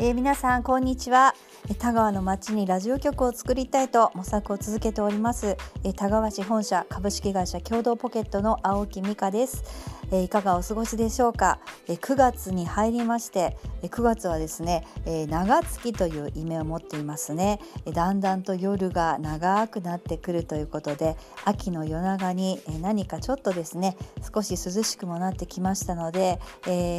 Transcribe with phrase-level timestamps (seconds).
[0.00, 1.34] えー、皆さんこんにちは。
[1.80, 9.97] 田川の町にラジオ局を作りたいと模索を続けております、え、田川市本社株式会社共同ポケットの青木美香です。
[10.10, 14.86] いかがお過ごしでしょうか、え、9月に入りまして、え、9月はですね、
[15.28, 17.60] 長月という意味を持っていますね、
[17.92, 23.96] だんだんと夜が長くなってくるということで秋の夜長に、何かちょっとですね
[24.34, 26.40] 少し涼しくもなってきましたので、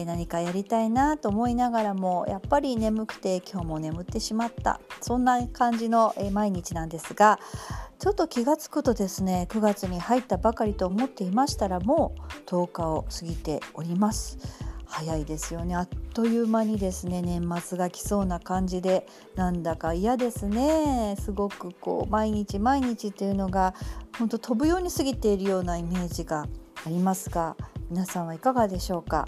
[0.05, 4.79] 何かやりたいなと思いながらもやっぱり眠くて今日も眠ってしまった。
[5.01, 7.39] そんな感じの、毎日なんですが
[7.99, 14.37] ちょっと気が付くとですね9月に入ったばかりと思っていましたらもう10日を過ぎております。
[14.85, 15.75] 早いですよね。
[15.75, 21.17] あっという間にですね年末が来そうな感じでなんだか嫌ですね。
[21.19, 23.75] すごくこう毎日毎日っていうのが
[24.17, 26.47] 本当飛ぶように過ぎているようなイメージが
[26.86, 27.57] ありますが
[27.89, 29.27] 皆さんはいかがでしょうか。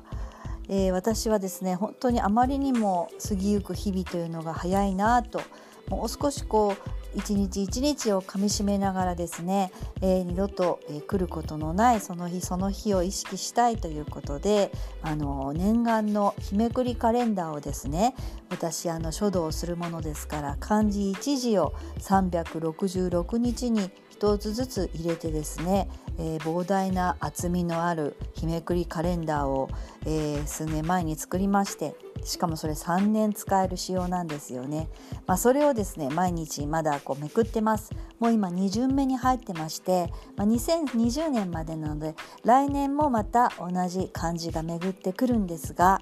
[0.69, 5.41] えー、私はですね本当にあまりにも過ぎゆく日々というのが早いなと
[5.89, 18.16] もう少しこう一日一日をかみしめながらですね、えー、二度と、えー、来ることのないその日その日を意識したいということであの念願の日めくりカレンダーをですね
[18.50, 29.67] 私あの書道をするものですから漢字一字を366日に1つずつ入れてですね、えー、膨大な厚みのある日めくりカレンダーを、
[30.05, 34.89] えー、数年前に作りましてしかもそれ3年使える仕様なんですよね、
[35.25, 37.95] まあ、それをですね毎日まだこうめくってます。
[38.19, 42.13] もう今2巡目に入ってまして、まあ、2020年までなので
[42.44, 46.00] 来年もまた同じ漢字が巡ってくるんですが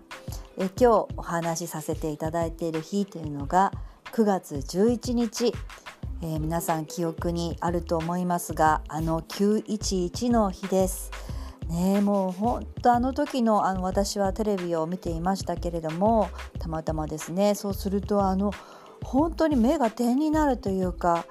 [0.57, 3.71] え今日お話しさせていただいている日というのが
[4.11, 5.53] 9月11日。
[6.21, 11.11] えー、皆さん記憶にあると思いますがあの911の日です。
[11.69, 18.51] ねもう本当あの時のあの私はテレビを見ていましたけれどもたまたまですねそうするとあの
[19.03, 21.25] 本当に目が点になるというか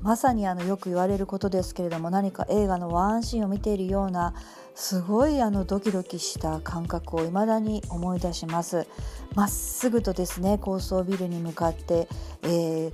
[0.00, 4.34] まさにあのよく言われることですけれども何か映画のワンシーンを見ているような
[4.74, 8.86] すごいあのドキドキした感覚を未だに思い出します
[9.34, 12.08] まっすぐとですね高層ビルに向かって、
[12.42, 12.92] えー、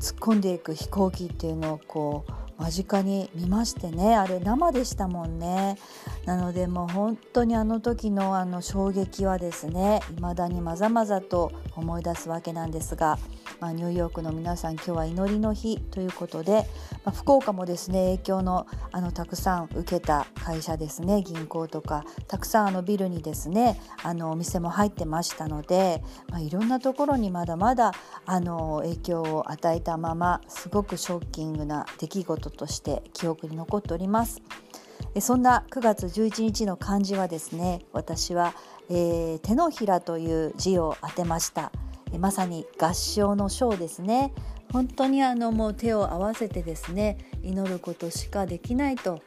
[0.00, 4.16] 突っ込んでいく飛行機っていうのをこう間近に見ましてね。
[4.16, 5.78] あれ生でしたもんね。
[6.26, 13.18] なのでもう本当にあの時のあの衝撃はですね未だにまざまざと思い出すわけなんですが、
[13.58, 16.66] まあ、ニューヨークの皆さん今日は祈りの日ということで、
[17.04, 27.92] まあ、福岡もですね影響のあのたくさん受けた会社ですね銀行とかたくさんあのビルにですねあのお店も入ってましたので、まあ、いろんなところにまだまだ
[28.26, 34.42] あの影響を与えたまますごくショッキングな出来事として記憶に残っております。
[35.20, 38.54] そんな9月11日の漢字はですね私は、
[38.90, 41.72] えー、手のひらという字を当てました。
[42.18, 44.32] まさに合唱の章ですね。
[44.72, 49.20] 本当にあのもう手を合わせてですね祈ることしかできないと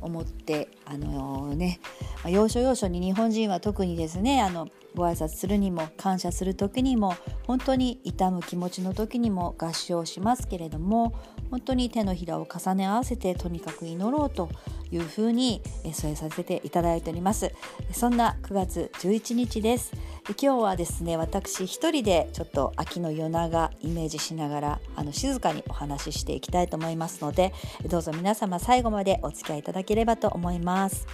[0.00, 1.80] 思ってあのー、ね
[2.26, 11.14] 要所要所に日本人は特にですねあのご挨拶するにも感謝する時にも本当に痛む気持ちの時にも合唱しますけれども
[11.54, 14.48] 本当に手のひらを重ね合わせてとにかく祈ろうと
[14.90, 17.52] いうふうに添えさせていただいております。
[17.92, 19.92] そんな9月11日です。
[20.30, 27.52] 今日はですね私一人でちょっと秋の夜長イメージしながらあの静かにお話ししていきたいと思いますので
[27.86, 31.06] どうぞ皆様最後までお付き合いいただければと思います。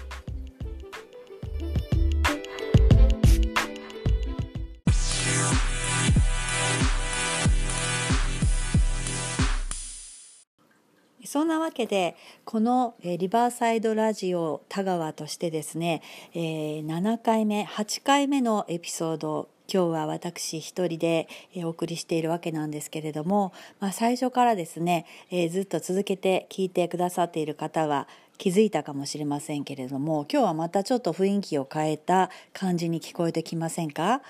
[11.30, 16.02] そんなわけでこのリバーサイドラジオ田川としてですね、
[16.34, 28.08] え、7回目8回目のエピソード今日は私一人でお送りしているわけなんですけれども、まあ、最初からですね、え、ずっと続けて聞いてくださっている方は
[28.40, 34.22] 気づいたかもしれませんけれども今日はまたちょっと雰囲気を変えた感じに聞こえてきませんか、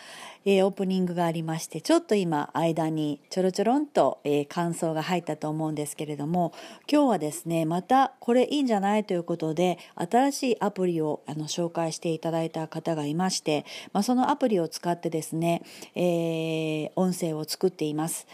[0.44, 6.52] えー、オープニングがありましてちょっと今間にちょろちょろんと、えー、感想が入ったと思うんですけれども
[6.90, 15.62] 今日はですねまたこれいいんじゃないということで新しいアプリをあの紹介していただいた方がいまして、まあ、そのアプリを使ってですね、
[15.94, 18.26] えー、音声を作っています。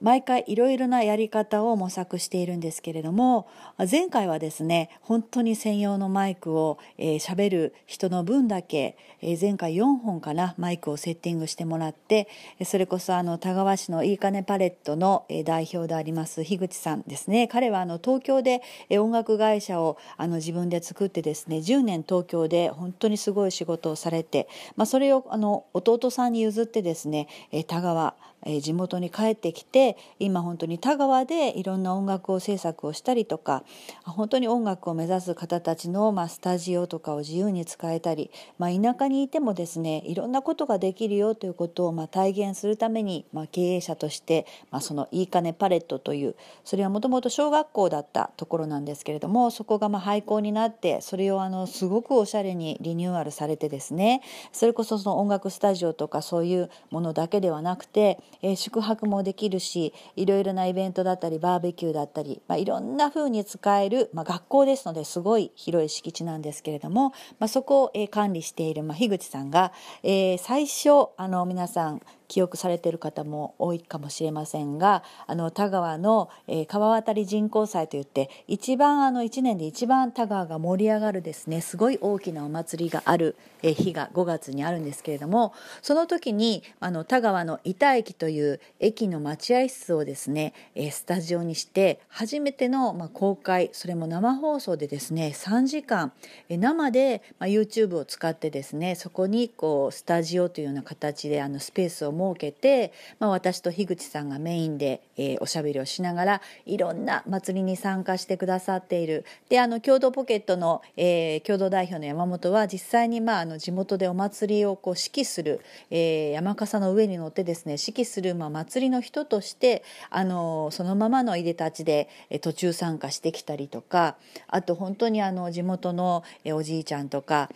[0.00, 3.48] 毎回いろいろなやり方を模索しているんですけれども
[3.90, 12.28] 前回はですね本当に専用のマイクを喋、えー、る人の分だけ、えー、前回4本かなマイクをセッティングしてもらって
[12.64, 17.48] それこそあの田川市のいいかねパレットの代表であります樋口さんですね。
[17.48, 27.28] 彼はあの東京で音楽会社をあの自分で作ってですね10年東京で本当にすごい仕事をされて、まあ、それをあの弟さんに譲ってですね
[27.66, 28.14] 田川
[28.44, 33.64] え地元に帰ってきて今本当に田川でいろんな音楽を制作をしたりとか
[34.04, 69.72] 本当に音楽を目指す方たちの、まあ、スタジオとかを自由に使えたり、まあ、田舎にいてもですねいろんなことができるよということを、まあ、体現するために、まあ、経営者として、まあ、そのいいかねパレットというそれはもともと小学校だったところなんですけれどもそこがまあ廃校になってそれをあのすごくおしゃれにリニューアルされてですねそれこそその音楽スタジオとかそういうものだけではなくてえ、宿泊もできるしいろいろなイベントだったりバーベキューだったり、まあ、いろんなふうに使える、まあ、学校ですのですごい広い敷地なんですけれども、まあ、そこを、え、管理している、まあ、樋口さんが、
[70.02, 96.12] え、最初あの皆さん記憶されている方も多いかもしれませんがあの田川の、えー、川渡り人工祭といって一番あの1年で一番田川が盛り上がるですねすごい大きなお祭りがある、えー、日が5月にあるんですけれどもその時にあの田川の板駅という駅の待合室をですね、えー、スタジオにして初めての、まあ、公開それも生放送でですね3時間、
[96.48, 109.24] えー、生で、まあ、YouTube を使ってですねそこにこうスタジオというような形であのスペースを設けて、まあ、私と樋口さんがメインで、えー、おしゃべりをしながらいろんな祭りに参加してくださっている。
[109.48, 124.16] であの共同ポケットの、えー、共同代表の山本は実際に、まあ、あの地元でお祭りをこう指揮する、えー、山笠の上に乗ってですね指揮する、まあ、祭りの人としてあのそのままのいでたちで、えー、途中参加してきたりとか
[124.48, 127.50] あと本当にあの地元の、えー、おじいちゃんとか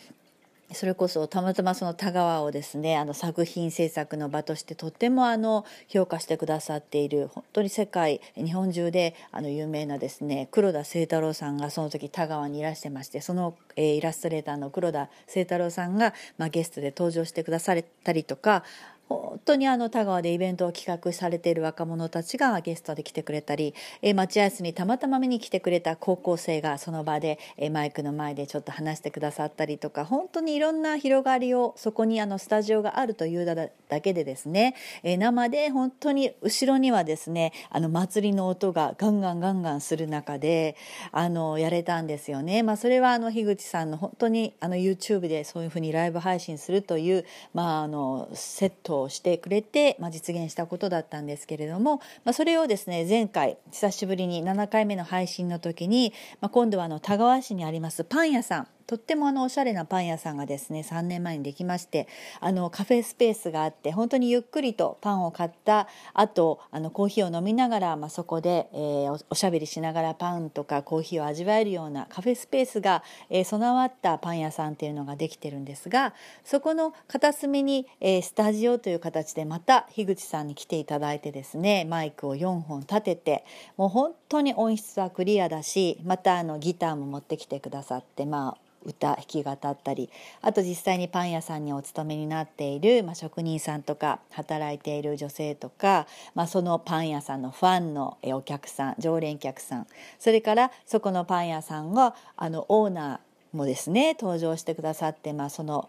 [0.73, 18.62] それこそたまたまその田川をですねあの作品制作の場としてとってもあの評価してくださっている本当に世界日本中であの有名なですね黒田清太郎さんがその時田川にいらしてましてその、えー、イラストレーターの黒田清太郎さんが、まあ、ゲストで登場してくださったりとか
[19.09, 40.77] 本当にあの田川でイベントを企画されている若者たちがゲストで来てくれたり、えー、待合室にたまたま見に来てくれた高校生がその場で、えー、マイクの前でちょっと話してくださったりとか本当にいろんな広がりをそこにあのスタジオがあるというだけでですね、えー、生で本当に後ろにはですねあの祭りの音がガンガンガンガンする中で
[41.13, 42.63] あのやれたんですよね。
[42.63, 47.25] まあ、それはあの樋口さんの本当にあの YouTube でそういうふうにライブ配信するという、
[47.55, 62.08] まあ、あのセットをしてくれて、まあ、実現したことだったんですけれども、まあ、それをですね前回久しぶりに7回目の配信の時に、まあ、今度はあの田川市にありますパン屋さんとってもあのおしゃれなパン屋さんがですね3年前にできまして
[62.40, 83.44] あのカフェスペースがあって本当にゆっくりとパンを買った後あのコーヒーを飲みながら、まあ、そこで、えー、おしゃべりしながらパンとかコーヒーを味わえるようなカフェスペースが、えー、備わったパン屋さんっていうのができてるんですがそこの片隅に、えー、スタジオという形でまた樋口さんに来ていただいてですねマイクを4本立てて
[83.76, 90.11] もう本当に音質はクリアだしまたあのギターも持ってきてくださってまあ歌弾き語ったり
[90.43, 99.87] あと実際にパン屋さんにお勤めになっている、まあ、職人さんとか働いている女性とか、まあ、そのパン屋さんのファンのお客さん常連客さん
[100.19, 105.89] それからそこのパン屋さんがあのオーナーもですね登場してくださって、まあ、その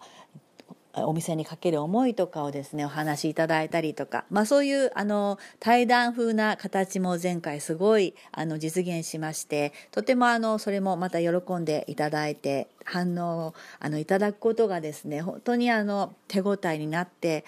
[1.08, 17.46] お店にかける思いとかをですねお話しいただいたりとか、まあ、そういうあの対談風な形も前回すごいあの実現しましてとてもあのそれもまた喜んでいただいて反応をあのいただくことがですね本当にあの手応えになって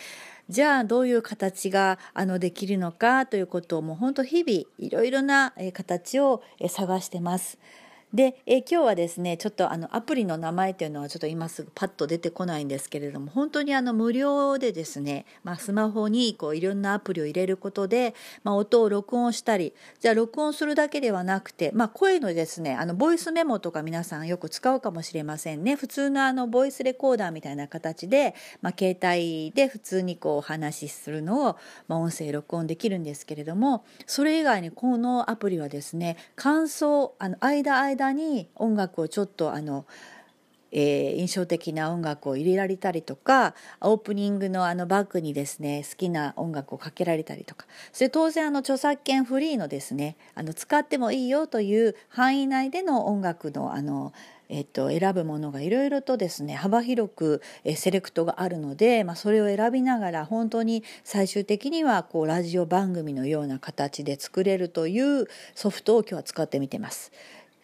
[0.49, 7.57] じゃあどういう形があのできるのかということをもう本当日々いろいろな形を探してます。
[8.13, 18.13] で、え今日はですねちょっとあのアプリの名前というのはちょっと今すぐパッと出てこないんですけれども本当にあの無料でですね、まあ、スマホにこういろんなアプリを入れることで、
[18.43, 25.75] まあ、音を録音したりじゃあ録音するだけではなくて、まあ、声のですねあのボイスメモとか皆さんよく使うかもしれませんね。
[25.75, 39.85] 普通のあのボイスレコーダーみたいな形で、まあ、携帯で普通にこうお話しするのを、まあ、音声録音できるんですけれどもそれ以外にこのアプリはですね感想あの間間間に音楽をちょっとあの
[40.71, 54.13] えー、印象的な音楽を入れられたりとかオープニングのあのバックにですね好きな音楽をかけられたりとかそれ当然あの著作権フリーのですねあの使ってもいいよという範囲内での音楽のあの
[54.53, 57.41] えっと、選ぶものがいろいろとですね幅広く
[57.73, 67.13] セレクトがあるので、まあ、それを選びながら本当に最終的にはこうラジオ番組のような形で作れるというソフトを今日は使ってみてます。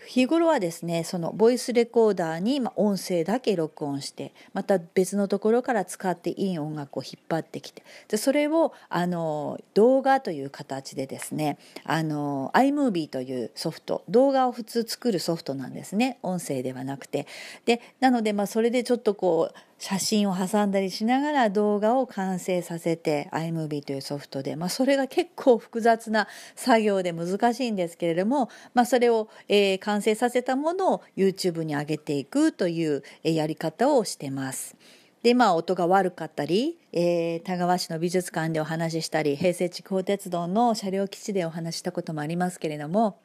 [0.08, 17.28] 日頃はですねそのボイスレコーダーに音声だけ録音してまた別のところから使っていい音楽を引っ張ってきてでそれをあの動画という形でですねあの iMovie というソフト動画を普通作るソフトなんですね音声ではなくて。
[17.66, 34.75] でなのでまあそれでちょっとこう写真を挟んだりしながら動画を完成させて iMovie というソフトで、まあ、それが結構複雑な作業で難しいんですけれども、まあ、それを、えー、完成させたものを YouTube に上げていくという、えー、やり方をしてます。
[35.24, 43.19] でまあ音が悪かったり、えー、田川市の美術館でお話ししたり平成地方鉄道の車両基地でお話したこともありますけれども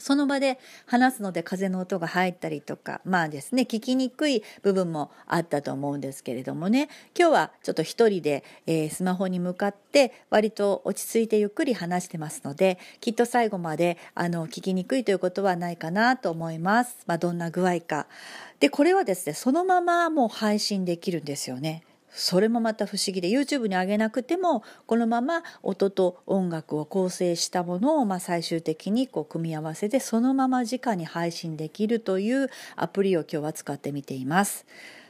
[0.00, 6.88] その場で話すので風の音が入ったりとかまあですね聞きにくい部分もあったと思うんですけれどもね
[7.18, 16.96] 今日はちょっと一人で、えー、スマホに向かって割と落ち着いてゆっくり話してますのできっと最後まであの聞きにくいということはないかなと思います。
[17.06, 18.06] まあ、どんな具合か
[18.58, 21.82] でこれはですねそのままもう配信できるんですよね。
[22.12, 34.66] それもまた不思議で YouTube に上げなくてもこのまま音と音楽を構成したものをまあ最終的にこう組み合わせてそのまま直に配信できるというアプリを今日は使ってみています。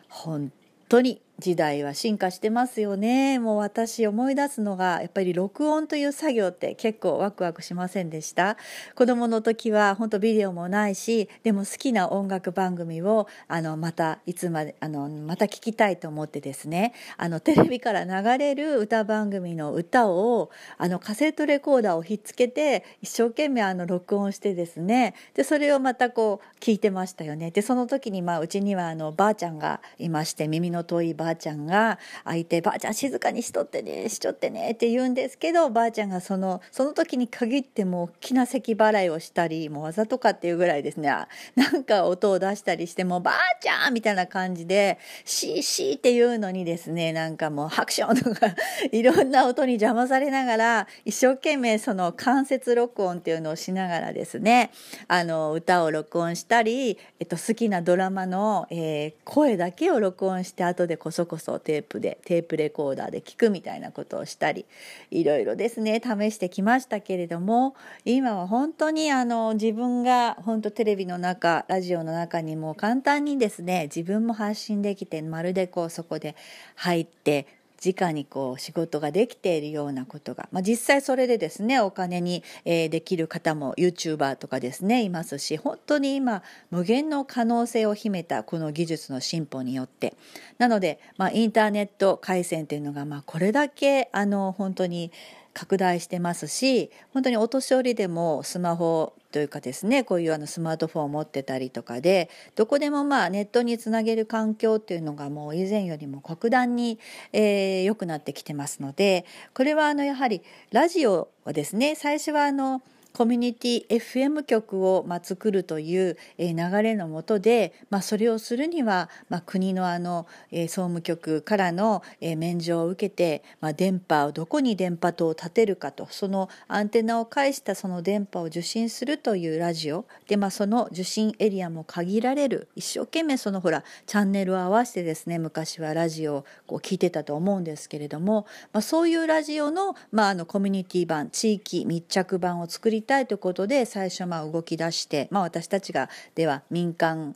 [0.09, 0.53] 本
[0.89, 3.39] 当に時代は進化してますよね。
[3.39, 8.59] もう私思い出すのがやっぱり録音という作業って結構ワクワクしませんでした？
[8.95, 16.93] 子供の時は本当ビデオもないしでも好きな音楽番組をあのまたいつまであのまた聞きたいと思ってですね。
[17.17, 25.15] あのテレビから流れる歌番組の歌をあのカセットレコーダーをひっつけて一生懸命あの録音してですね。
[25.35, 27.51] でそれをまたこう聞いてましたよね。
[27.51, 41.11] でその時にまあうちにはあのばあちゃんがいまして耳の遠いばああちゃんが相手ばあちゃん静かにしとってねしちょってねって言うんですけどばあちゃんがそのその時に限っても大きな咳払いをしたりもうわざとかっていうぐらいですね。
[41.57, 48.55] なんか音を出したりしてもばあちゃんみたいな感じでシーシーっていうのにですねなんかもうハクションとか
[48.93, 54.71] いろんな音に邪魔されながら一生懸命その間接録音っていうのをしながらですね
[55.09, 64.65] あの歌を録音したり、えっと、好きなドラマの、えー、声だけを録音して後でこそそこそテープでテープレコーダーで聞くみたいなことをしたり
[65.11, 67.75] いろいろですね試してきましたけれども
[68.07, 76.37] 今は本当にあの自分が本当テレビの中ラジオの中にも簡単にですね自分も発信できてまるでこうそこで
[76.75, 77.47] 入って
[77.85, 90.15] 直にこう仕事ができているようなことが、まあ、実際それでですねお金に、えー、できる方も YouTuber とかですねいますし本当に今無限の可能性を秘めたこの技術の進歩によって。
[90.59, 95.11] なので、まあ、インターネット回線というのが、まあ、これだけあの本当に
[95.55, 106.99] 拡大してますし本当にお年寄りでもスマホというかですねこういうあのスマートフォンを持ってたりとかでどこでもまあネットにつなげる環境っていうのがもう以前よりも格段に
[107.33, 147.35] 良、えー、くなってきてますのでこれはあのやはりラジオはですね最初はあのコミュニティ FM 局を、まあ、作るという、え、流れのもとで、まあ、それをするには、まあ、国のあの、え、総務局からの、え、免除を受けて、まあ、電波をどこに電波塔を立てるかとそのアンテナを介したその電波を受信するというラジオで、まあ、その受信エリアも限られる一生懸命そのほらチャンネルを合わせてですね昔はラジオをこう聞いてたと思うんですけれども、まあ、そういうラジオの,、まあ、あのコミュニティ版地域密着版を作りたいということで最初まあ動き出して、まあ、私たちがでは民間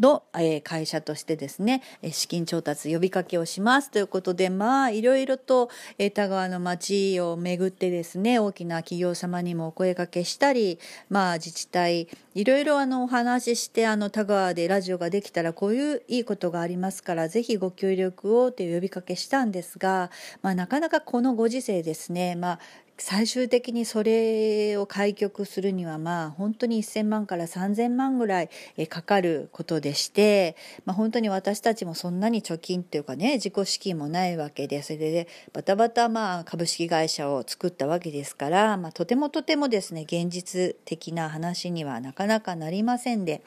[0.00, 0.22] の、
[0.64, 3.90] 会社としてですね資金調達呼びかけをします。
[3.90, 5.70] ということでまあいろいろと
[6.14, 20.10] 田川の町を巡ってですね大きな企業様にもお声かけしたりまあ自治体いろいろあのお話ししてあの田川でラジオができたらこういういいことがありますからぜひご協力をという呼びかけしたんですが、
[20.42, 22.58] まあ、なかなかこのご時世ですね、まあ、
[22.96, 28.48] 最終的にそれを開局するにはまあ本当に1000万から3000万ぐらい
[28.88, 43.42] かかることでして、まあ、本当に私たちもそんなに貯金っていうかね自己資金もないわけでそれでバタバタまあ株式会社を作ったわけですから、まあ、とてもとてもですね現実的な話にはなかなかなりませんで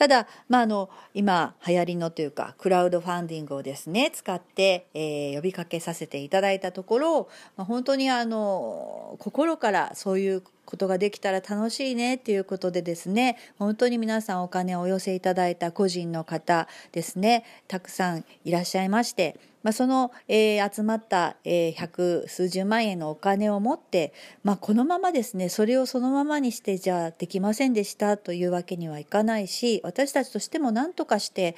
[0.00, 7.28] ただ、まあ、あの今流行りのというかクラウドファンディングをですね使って、えー、呼びかけさせていただいたところ、
[7.58, 24.12] まあ、本当にあの心からそういうことができたら楽しいねっていうことでですね本当に皆さんお金をお寄せいただいた個人の方ですねたくさんいらっしゃいましてまあ、その、えー、集まった、えー、百数十万円のお金を持って、
[24.42, 31.56] まあ、このままですねそれをそのままにしてじゃあできませんでしたというわけにはいかないし私たちとしても何とかして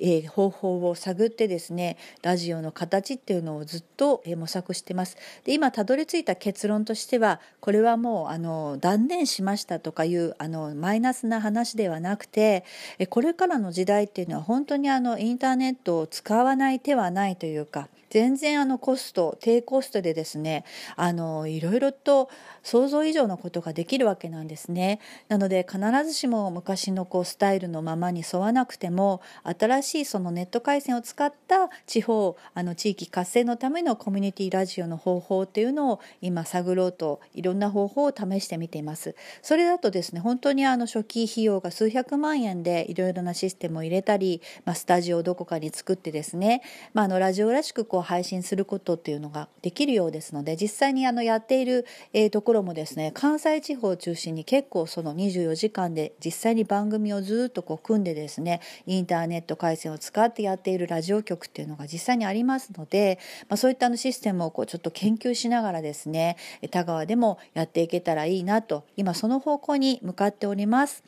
[0.00, 5.16] えー、方法を探ってですねラジオの形っていうのをずっと、えー、模索してます。
[5.44, 12.64] で今たどり着いた結論としてはこれはもうあの断念しましたとかいうあのマイナスな話ではなくて、
[12.98, 20.64] えー、これからの時代っていうのは本当にあのインターネットを使わない手はないというか全然あのコスト低コストでですね
[20.96, 22.30] あのいろいろと
[22.62, 25.00] 想像以上のことができるわけなんですね。
[25.28, 39.14] なので必ずしも昔のこうスタイルのままに沿わなくても新しいそのネット回線を使った地方あの地域活性のためのコミュニティラジオの方法っていうのを今探ろうといろんな方法を試してみています。
[39.42, 46.62] それだとですね本当にあの初期費用が数百万円でいろいろなシステムを入れたり、まあ、スタジオをどこかに作ってですね、
[46.94, 63.18] まあ、あのラジオらしくこう配信することっていうのができるようですので実際にあのやっている、えー、ところもですね関西地方を中心に結構その24時間で実際に番組をずっとこう組んでですねインターネット回線を使ってやっているラジオ局っていうのが実際にありますので、
[63.48, 66.36] まあ、そういったあのシステムをこうちょっと研究しながらですね
[66.70, 71.02] 田川でもやっていけたらいいなと今その方向に向かっております。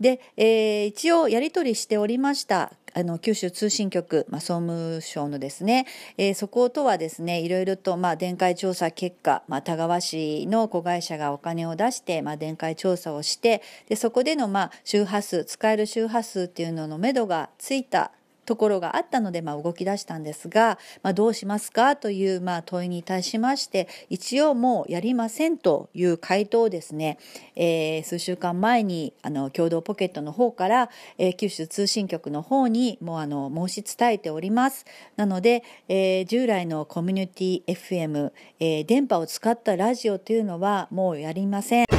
[0.00, 18.12] で、えー、一応やり取りしておりましたあの九州通信局、まあ、総務省のですね、えー、そことはですねいろいろと、まあ、電解調査結果、まあ、田川市の子会社がお金を出して、まあ、電解調査をしてでそこでの、まあ、周波数使える周波数っていうののめどがついた
[18.46, 27.18] ところがあったので、まあ、動き出したんですが、まあ、どうしますかという、まあ、問いに対しまして一応もうやりませんという回答をですね、
[27.56, 34.86] えー、数週間前にあの共同ポケットの方から、えー、九州通信局の方にもうあの申し伝えております
[35.16, 41.95] なので、えー、従来のコミュニティ FM、えー、電波を使ったラジオというのはもうやりません。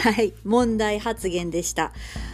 [0.00, 1.92] はい、問題発言でした。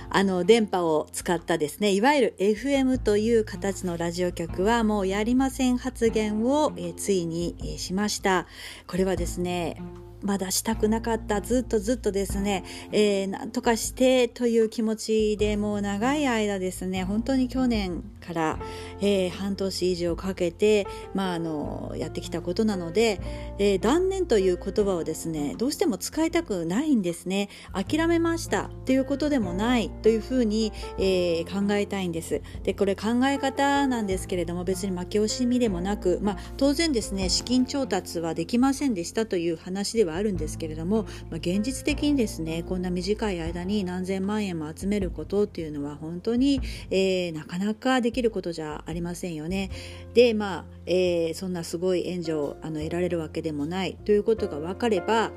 [0.08, 8.46] あの、電波を使ったですね、いわゆる FM という形のラジオ局はもうやりません発言を、えついに、えしました。
[8.86, 9.82] これはですね、
[10.22, 18.58] まだしたくなかったずっとずっとですね、えー、なんとかしてという気持ちでもう長い間ですね本当に去年から、
[19.00, 23.20] えー、半年以上かけて、まあ、あのやってきたことなので、
[23.58, 27.48] えー、断念という言葉をですねどうしても使いたくないんですね。
[27.72, 32.42] 諦めましたということでもないというふうに、え考えたいんです。
[32.62, 49.70] でこれ考え方なんですけれども別に負け惜しみでもなく、まあ、当然ですね資金調達はできませんでしたという話ではあるんですけれども、まあ、現実的にですねこんな短い間に何千万円も集めることっていうのは本当に、えー、なかなかできることじゃありませんよね。
[50.14, 55.30] でまあ、えー、そんなすごい援助をあの得られるわけでもないということが分かれば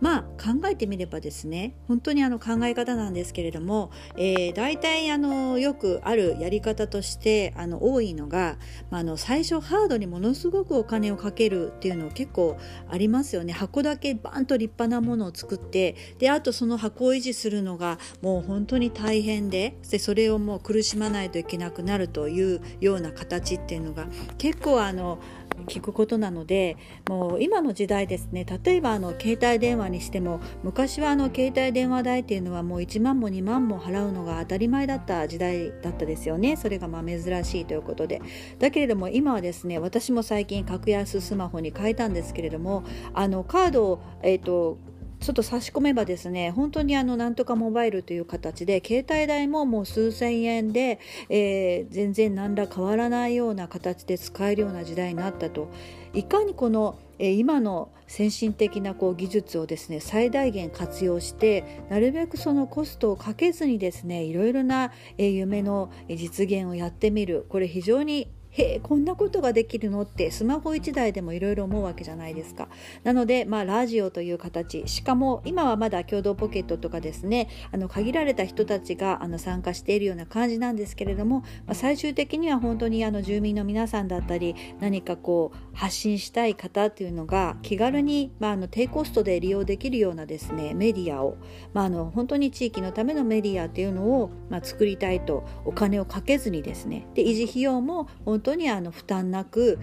[0.00, 8.58] まあ考えてみればですね本当にあの考え方なんですけれども、えー、大体あのよくあるやり方としてあの多いのが、
[8.90, 12.56] まあ、あの最初ハードにものすごくお金をかけるっていうの結構
[12.88, 13.52] ありますよね。
[13.52, 24.06] 箱だけバンと立派なものを作ってであとその箱を維持するのがもう本当に大変ででそれをもう苦しまないといけなくなるというような形っていうのが
[24.38, 25.18] 結構あの
[25.64, 26.76] 聞くことなので
[27.08, 36.56] もう今の時代ですね例えばあの携帯電話にしても昔はあの携帯電話代っていうのはもう1万も2万も払うのが当たり前だった時代だったですよね。
[36.56, 38.20] それがまあ珍しいということで。
[38.58, 44.78] だけれども今はですね私も最近格安スマホに変えたんですけれどもあのカードを、えーと
[45.26, 55.68] ちょっと差し込めばですね本当にあのなんとかモバイルという形で携帯代ももう数千円で、えー、全然何ら変わらないような形で使えるような時代になったと。
[56.14, 67.46] いかにこの、えー、今の先進的なこう技術をですね最大限活用してなるべくそのコストをかけずにですねいろいろな、えー、夢の実現をやってみる。
[67.48, 70.02] これ非常にへえこんなことができるの？
[70.02, 72.68] ってスマホ1台でもいろいろ思うわけじゃないですか。
[73.04, 74.86] なので、まあ、ラジオという形。
[74.88, 91.36] しかも今はまだ共同ポケットとかですねあの限られた人たちがあの参加しているような感じなんですけれども、まあ、最終的には本当にあの住民の皆さんだったり何かこう発信したい方っていうのが気軽に、まあ、あの低コストで利用できるようなですねメディアを、
[91.74, 95.44] まあ、あの本当に地域のためのメディアっていうのを、まあ、作りたいと。
[95.64, 97.06] お金をかけずにですね。
[97.14, 99.78] で維持費用も本当にあの負担なく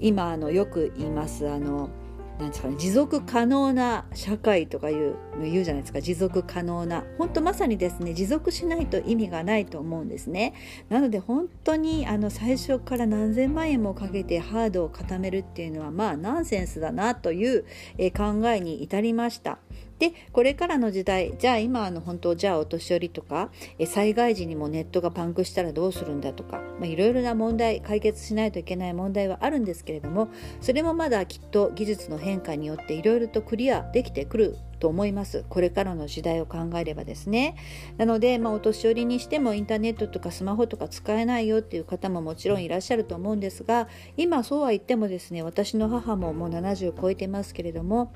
[0.00, 1.90] 今あのよく言いますあの
[2.38, 6.00] なんですかね持続可能な社会とかいう言うじゃないですか。
[6.00, 7.04] 持続可能な。
[7.18, 10.54] 本当まさにですね持続しないと意味がないと思うんですね。
[10.88, 17.64] なので本当にあの最初から何千万円もかけてハードを固めるっていうのはまあナンセンスだなという、
[17.98, 19.58] え考えに至りました。
[19.98, 30.28] でこれからの時代じゃあ今の本当じゃあお年寄りとかえ災害時にもネットがパンクしたらどうするんだとかいろいろな問題解決しないといけない問題はあるんですけれども
[30.60, 35.44] それもまだきっと技術の変化によっていろいろとクリアできてくると思います。
[35.48, 37.56] これからの時代を考えればですね。
[37.96, 48.12] なので、まあ、お年寄りにしてもインターネットとかスマホとか使えないよっていう方ももちろんいらっしゃると思うんですが今そうは言ってもですね私の母ももう70超えてますけれども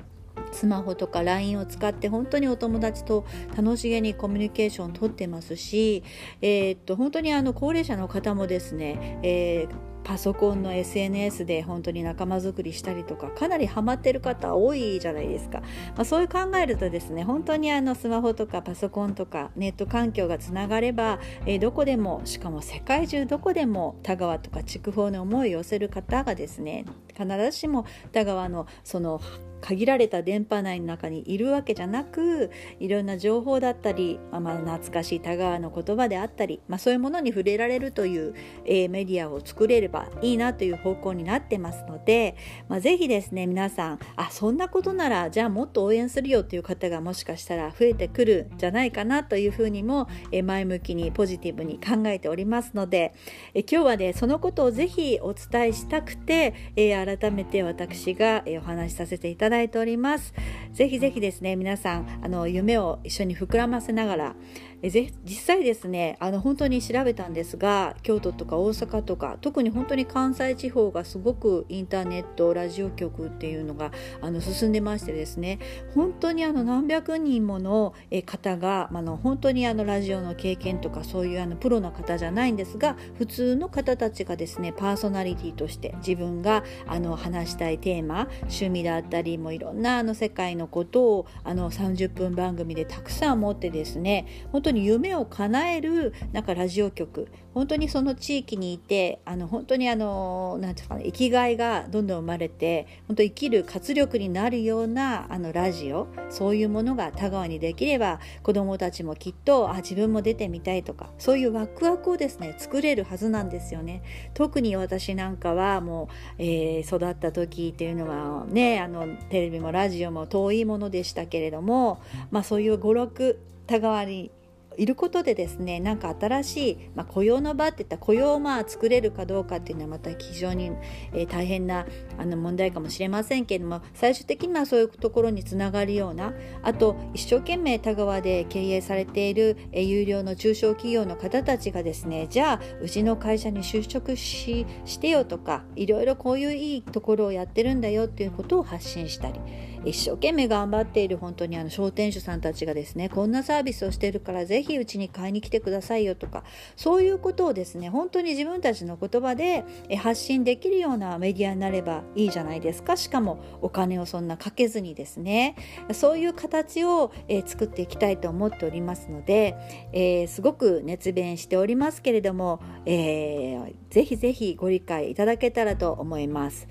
[0.52, 6.02] スマホとか LINE を使って本当にお友達と楽しげにコミュニケーションをとってますし、
[6.40, 15.66] えー、っと本当にあの高齢者の方もですね、えーパソコンの SNS で本当に仲間づくりしたりとかかなりハマってる方多いじゃないですか、ま
[15.98, 29.20] あ、そういう考えるとですね本当にあのスマホとかパソコンとかネット環境がつながれば、えー、どこでもしかも世界中どこでも田川とか筑豊の思いを寄せる方がですね必ずしも田川のその
[29.60, 42.36] 限られた電波内の中にいるわけじゃなくいろんな情報だったり、まあ、懐かしい田川の言葉であったり、まあ、そういうものに触れられるという、えー、メディアを作れればいいなという方向になってますので、
[42.68, 53.14] まあ、ぜひですね皆さんあそんなことならじゃあもっと応援するよという方がもしかしたら増えてくるんじゃないかなというふうにも、えー、前向きにポジティブに考えておりますので、
[53.54, 60.34] えー、今日はねそのことをぜひお伝えしたくて、え改めて私が、えお話しさせていただただいております。
[60.72, 64.36] ぜひぜひですね、皆さん、あの、夢を一緒に膨らませながら、
[64.82, 75.58] ぜ実際ですねあの本当に調べたんですが京都とか大阪とか特に本当に関西地方がすごくインターネットラジオ局っていうのがあの進んでましてですね
[75.94, 114.02] 本当にあの何百人もの方があの本当にあのラジオの経験とかそういうあのプロの方じゃないんですが普通の方たちがですねパーソナリティとして自分があの話したいテーマ趣味だったりもいろんなあの世界のことをあの30分番組でたくさん持ってですね本当当に夢を叶えるなんかラジオ局本当にその地域にいてあの本当にあのなんていうか、ね、生きがいがどんどん生まれて本当生きる活力になるようなあのラジオそういうものが田川にできれば子どもたちもきっとあ自分も出てみたいとかそういうワクワクをですね作れるはずなんですよね。
[114.34, 124.30] 特に私なんかはもう、えー、育った時っていうのはねあのテレビもラジオも遠いものでしたけれども、まあ、そういう娯楽田川に
[124.78, 130.70] いることでですねなんか新しい、まあ、雇用の場っていったら雇用をまあ作れるかどうかっていうのはまた非常に、
[131.12, 131.86] えー、大変な
[132.16, 149.40] あの問題かもしれませんけれども最終的にはそういうところにつながるようなあと一生懸命田川で経営されている、えー、有料の中小企業の方たちがですねじゃあうちの会社に就職ししてよとかいろいろこういういいところをやってるんだよっていうことを発信したり
[149.84, 156.44] 一生懸命頑張っている本当にあの商店主さんたちがですねこんなサービスをしてるからぜひうちに買いに来てくださいよとか
[156.76, 159.64] そういうことをですね本当に自分たちの言葉で
[159.98, 165.56] 発信できるようなメディアになればいいじゃないですかしかもお金をそんなかけずにですね
[165.92, 169.56] そういう形を、え作っていきたいと思っておりますので、
[169.92, 176.68] えー、すごく熱弁しておりますけれども、えー、ぜひぜひご理解いただけたらと思います。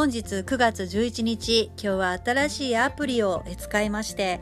[0.00, 4.40] 本日9月11日今日は新しいアプリを使いまして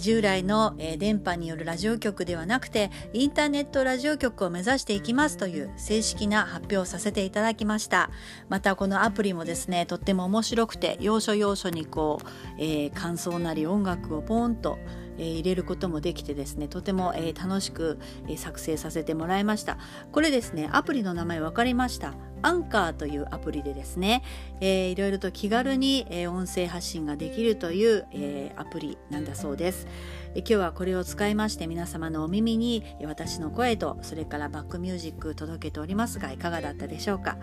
[0.00, 8.08] 従来の電波によるラジオ局ではなくてインターネットラジオ局を目指していきますという正式な発表をさせていただきました。
[8.48, 14.78] またこのアプリもですねとっても面白くて要所要所にこう、えー、感想なり音楽をポンと
[15.18, 17.98] えー、入れることもできてですねとても、えー、楽しく、
[18.28, 19.78] えー、作成させてもらいました。
[20.12, 22.14] これですねアプリの名前分かりました。
[22.42, 24.22] アンカーというアプリでですね、
[24.60, 29.86] えー、いろいろと気軽に、えー、音声発信ができるという、えー、アプリなんだそうです、
[30.34, 37.38] えー、今日はこれを使いまして皆様のお耳に私の声とそれからバックミュージック届けておりますがいかがだったでしょうか。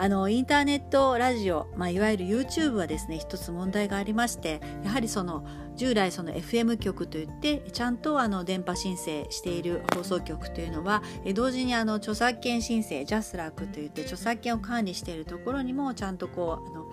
[0.00, 11.02] あのインターネットラジオ、まあ、いわゆる YouTube はですね一つ問題がありましてやはりその従来その FM 局といってちゃんとあの電波申請している放送局というのは
[11.34, 16.86] 同時にあの著作権申請ジャスラックといって著作権を管理しているところにもちゃんとこうあの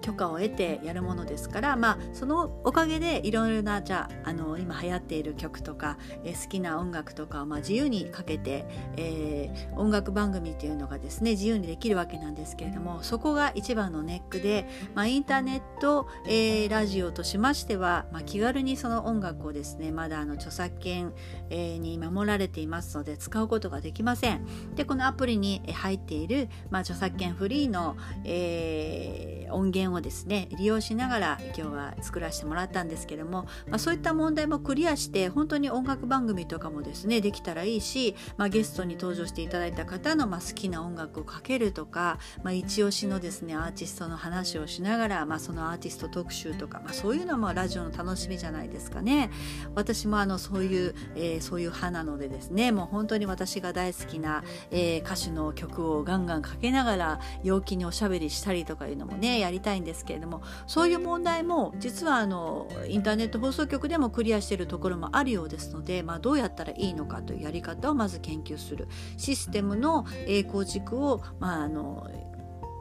[0.00, 8.64] 許可を得てやるものですから、まあ、そのおかげでいろいろなじゃああの今流行っている曲とか、えー、好きな音楽とかをまあ自由にかけて、
[8.96, 21.12] えー、音楽番組っていうのがですね自由にできるわけなんですけれどもそこが一番のネックで、まあ、インターネット、えー、ラジオとしましては、まあ、気軽にその音楽をですねまだあの著作権、
[21.50, 24.46] えー、に守られていますので使うことができません。
[24.74, 49.30] でこのアプリに入っている、まあ、著作権フリーの、えー、音源をですね利用しながら今日は作らせてもらったんですけども、まあ、そういった問題もクリアして本当に音楽番組とかもですねできたらいいし、まあ、ゲストに登場していただいた方のまあ好きな音楽をかけるとか、まあ、一押しのですねアーティストの話をしながら、まあ、そのアーティスト特集とか、まあ、そういうのもラジオの楽しみじゃないですかね。
[49.74, 68.88] 私もあのそういう、えー、そういう派なのでですねもう本当に私が大好きな、えー、歌手の曲をガンガンかけながら陽気におしゃべりしたりとかいうのもねやりたいんですけれどもそういう問題も実はあのインターネット放送局でもクリアしているところもあるようですので、まあ、どうやったらいいのかというやり方をまず研究する。
[69.16, 70.04] システムの
[70.50, 72.08] 構築を、まあ、あの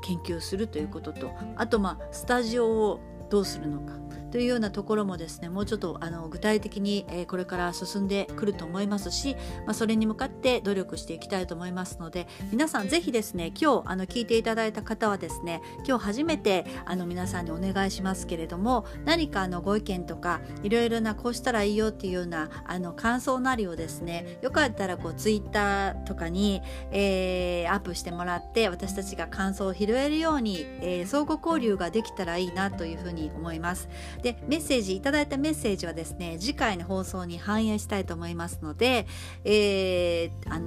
[0.04, 4.07] 研究するということとあとまあスタジオをどうするのか。
[4.32, 9.36] というようなところもですねもうちょっとあの具体的に、これから進んでくると思いますし、
[9.66, 26.62] まあ、それに向かって努力していきたいと思いますので皆さんぜひですね今日あの聞いていただいた方はですね今日初めてあの皆さんにお願いしますけれども何かあのご意見とかいろいろなこうしたらいいよっていうようなあの感想なりをですねよかったらこうツイッターとかに、
[26.92, 33.90] えー、アップしてもらって私たちが感想を拾えるように、えー、相互交流ができたらいいなというふうに思います。
[34.22, 39.08] でメッセージいただいたメッセージはですね次回の放送に反映したいと思いますので、
[39.44, 40.60] えー、あ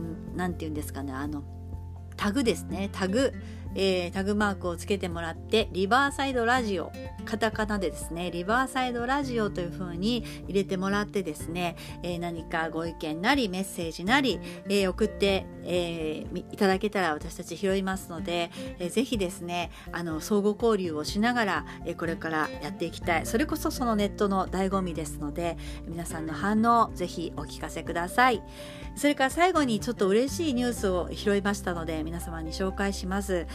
[0.52, 1.42] て言うんですかねあの
[2.16, 3.32] タグですねタグ。
[3.74, 6.92] えー、タグマークをつけてもらってリバーサイドラジオ
[7.24, 23.26] カタカナでですねリバーサイドラジオというふうに入れてもらってですね、えー、何かご意見なりメッセージなり、えー、送って、えー、いただけたら私たち拾いますので、えー、ぜひですねあの相互交流をしながら、えー、これからやっていきたい。
[23.26, 25.56] それこそそのネットの醍醐味ですので
[25.86, 28.42] 皆さんの反応ぜひお聞かせください。
[28.96, 33.46] それから最後にちょっと嬉しいニュースを拾いましたので皆様に紹介します。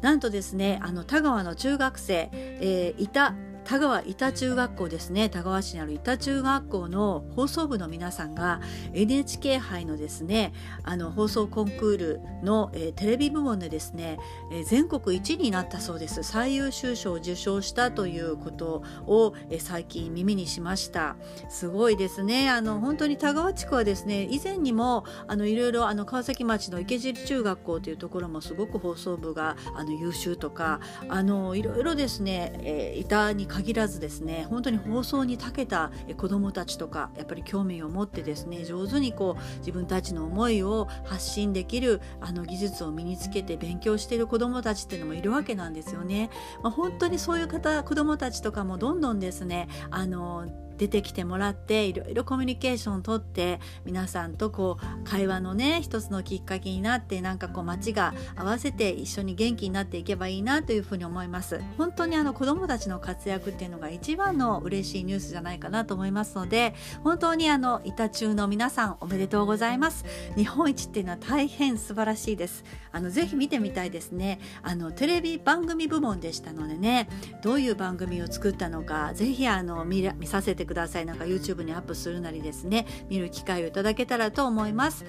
[0.00, 3.34] なんとですねあの田川の中学生、えー、いた
[3.70, 5.28] 田川板中学校ですね。
[5.28, 8.60] 田川市にある板中学校の放送部の皆さんが
[8.94, 10.52] NHK 杯のですね
[10.82, 14.18] あの放送コンクールの、えー、テレビ部門でですね、
[14.50, 16.24] えー、全国一になったそうです。
[16.24, 21.14] 最優秀賞を受賞したということを、えー、最近耳にしました。
[21.48, 22.50] すごいですね。
[22.50, 46.30] あの本当に田川地区はですね以前にもあのいろいろあの川崎町の池尻中学校というところもすごく放送部があの優秀とかあのいろいろですね、えー、板に限らずですね本当に放送に長けた子どもたちとかやっぱり興味を持ってですね上手にこう自分たちの思いを発信できるあの技術を身につけて勉強している子どもたちっていうのもいるわけなんですよね。
[46.62, 50.46] まあ、本当にそういう方子どもたちとかもどんどんですねあの
[50.80, 61.60] 出てきてもらっていろいろコミュニケーションをとって皆さんとこう会話のね一つのきっかけになってなんかこう街が合わせて一緒に元気になっていけばいいなというふうに思います。
[61.76, 70.06] 本当にあの子どもたちの活躍っていうのが一番の嬉しいニュースじゃないかなと思いますので本当にあの板中の皆さんおめでとうございます。
[70.34, 72.64] 日本一っていうのは大変素晴らしいです。
[72.90, 74.40] あのぜひ見てみたいですね。
[74.62, 77.10] あのテレビ番組部門でしたのでね
[77.42, 81.06] どういう番組を作ったのかぜひあの見見させてください。
[81.06, 85.04] なんか YouTube にアップするなりですね見る機会をいただけたらと思います。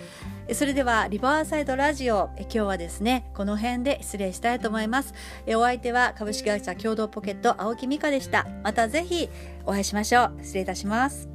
[0.53, 5.13] それではリバーサイドラジオ今日はですねこの辺で失礼したいと思います。
[5.49, 8.47] お相手は株式会社共同ポケット青木美香でした。
[8.63, 9.29] またぜひ
[9.65, 10.39] お会いしましょう。
[10.41, 11.29] 失礼いたします。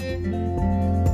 [0.00, 1.09] うん。